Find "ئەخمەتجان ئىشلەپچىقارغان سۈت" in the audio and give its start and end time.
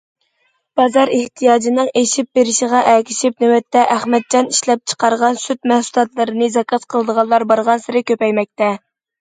3.97-5.71